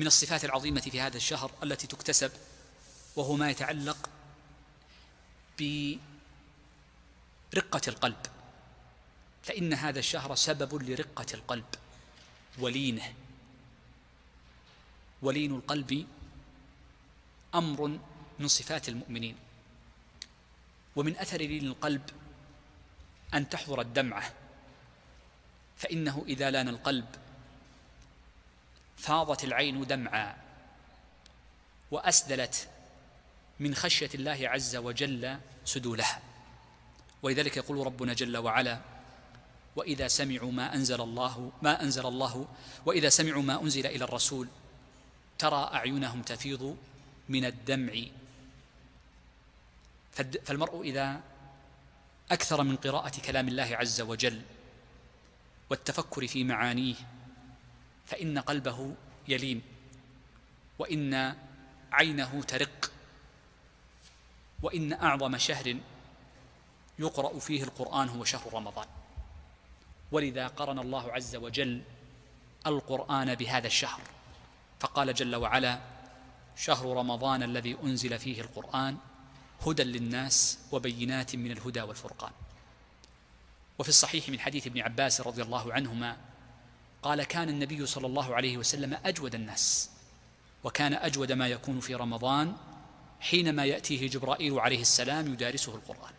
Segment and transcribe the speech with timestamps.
[0.00, 2.32] من الصفات العظيمة في هذا الشهر التي تكتسب
[3.16, 4.10] وهو ما يتعلق
[7.52, 8.26] برقة القلب.
[9.42, 11.64] فإن هذا الشهر سبب لرقة القلب
[12.58, 13.14] ولينه.
[15.22, 16.06] ولين القلب
[17.54, 17.98] أمر
[18.38, 19.36] من صفات المؤمنين.
[20.96, 22.10] ومن أثر لين القلب
[23.34, 24.32] أن تحضر الدمعة.
[25.76, 27.06] فإنه إذا لأن القلب
[29.00, 30.36] فاضت العين دمعا
[31.90, 32.68] وأسدلت
[33.60, 36.20] من خشية الله عز وجل سدولها.
[37.22, 38.80] ولذلك يقول ربنا جل وعلا
[39.76, 42.48] وإذا سمعوا ما أنزل الله ما أنزل الله
[42.86, 44.48] وإذا سمعوا ما أنزل إلى الرسول
[45.38, 46.76] ترى أعينهم تفيض
[47.28, 47.92] من الدمع.
[50.44, 51.20] فالمرء إذا
[52.30, 54.42] أكثر من قراءة كلام الله عز وجل
[55.70, 56.94] والتفكر في معانيه
[58.10, 58.94] فإن قلبه
[59.28, 59.62] يلين
[60.78, 61.36] وإن
[61.92, 62.92] عينه ترق
[64.62, 65.76] وإن أعظم شهر
[66.98, 68.86] يقرأ فيه القرآن هو شهر رمضان.
[70.12, 71.82] ولذا قرن الله عز وجل
[72.66, 74.00] القرآن بهذا الشهر.
[74.80, 75.80] فقال جل وعلا
[76.56, 78.96] شهر رمضان الذي أنزل فيه القرآن
[79.66, 82.32] هدى للناس وبينات من الهدى والفرقان.
[83.78, 86.29] وفي الصحيح من حديث ابن عباس رضي الله عنهما
[87.02, 89.90] قال كان النبي صلى الله عليه وسلم أجود الناس
[90.64, 92.56] وكان أجود ما يكون في رمضان
[93.20, 96.12] حينما يأتيه جبرائيل عليه السلام يدارسه القرآن.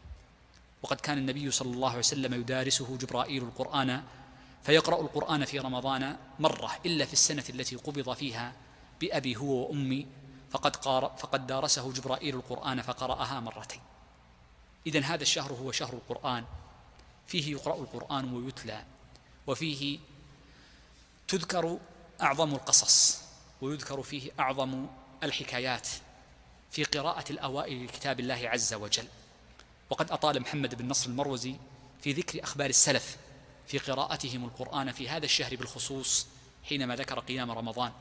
[0.84, 4.04] وقد كان النبي صلى الله عليه وسلم يدارسه جبرائيل القرآن
[4.64, 8.54] فيقرأ القرآن في رمضان مرة إلا في السنة التي قبض فيها
[9.02, 10.08] بأبي هو وأمي
[10.52, 10.76] فقد,
[11.18, 13.82] فقد دارسه جبرائيل القرآن فقرأها مرتين.
[14.88, 16.46] إذا هذا الشهر هو شهر القرآن.
[17.28, 18.84] فيه يقرأ القرآن ويتلى
[19.48, 20.00] وفيه
[21.32, 21.78] تذكر
[22.22, 23.22] أعظم القصص
[23.62, 24.88] ويذكر فيه أعظم
[25.24, 25.88] الحكايات
[26.72, 29.06] في قراءة الأوائل لكتاب الله عز وجل.
[29.90, 31.56] وقد أطال محمد بن نصر المروزي
[32.02, 33.18] في ذكر أخبار السلف
[33.68, 36.28] في قراءتهم القرآن في هذا الشهر بالخصوص
[36.64, 37.92] حينما ذكر قيام رمضان.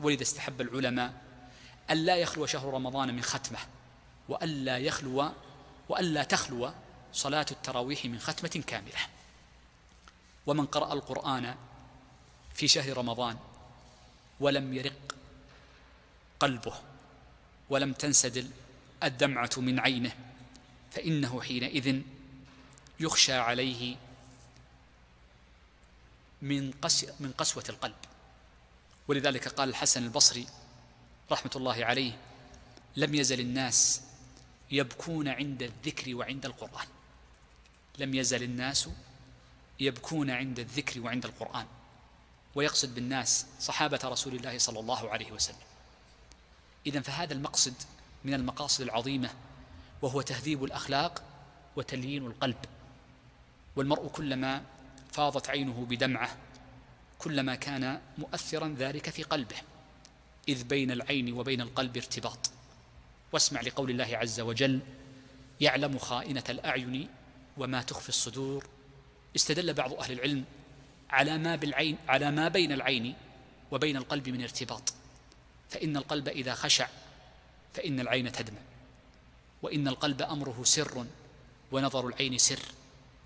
[0.00, 1.12] ولذا استحب العلماء
[1.90, 3.58] ألا يخلو شهر رمضان من ختمة
[4.28, 5.32] وألا يخلو
[5.88, 6.72] وألا تخلو
[7.12, 8.98] صلاة التراويح من ختمة كاملة.
[10.46, 11.54] ومن قرأ القرآن
[12.58, 13.38] في شهر رمضان
[14.40, 15.14] ولم يرق
[16.40, 16.74] قلبه
[17.70, 18.50] ولم تنسدل
[19.02, 20.16] الدمعة من عينه
[20.90, 22.02] فإنه حينئذ
[23.00, 23.96] يخشى عليه
[26.42, 27.94] من قس من قسوة القلب.
[29.08, 30.46] ولذلك قال الحسن البصري
[31.30, 32.18] رحمة الله عليه
[32.96, 34.02] لم يزل الناس
[34.70, 36.86] يبكون عند الذكر وعند القرآن.
[37.98, 38.88] لم يزل الناس
[39.80, 41.66] يبكون عند الذكر وعند القرآن.
[42.54, 45.56] ويقصد بالناس صحابة رسول الله صلى الله عليه وسلم.
[46.86, 47.74] إذا فهذا المقصد
[48.24, 49.30] من المقاصد العظيمة
[50.02, 51.22] وهو تهذيب الأخلاق
[51.76, 52.56] وتليين القلب.
[53.76, 54.62] والمرء كلما
[55.12, 56.36] فاضت عينه بدمعة
[57.18, 59.56] كلما كان مؤثرا ذلك في قلبه.
[60.48, 62.50] إذ بين العين وبين القلب ارتباط.
[63.32, 64.80] واسمع لقول الله عز وجل
[65.60, 67.08] يعلم خائنة الأعين
[67.56, 68.66] وما تخفي الصدور.
[69.36, 70.44] استدل بعض أهل العلم
[71.10, 73.14] على ما بالعين على ما بين العين
[73.70, 74.92] وبين القلب من ارتباط.
[75.70, 76.88] فإن القلب إذا خشع
[77.74, 78.60] فإن العين تدمع.
[79.62, 81.06] وإن القلب أمره سر
[81.72, 82.62] ونظر العين سر.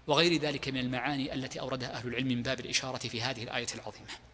[0.06, 4.31] وغير ذلك من المعاني التي أوردها أهل العلم من باب الإشارة في هذه الآية العظيمة.